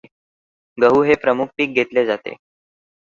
[0.77, 2.35] गहू हे प्रमुख पीक घेतले जाते.